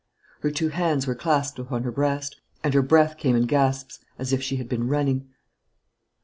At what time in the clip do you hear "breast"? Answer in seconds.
1.91-2.41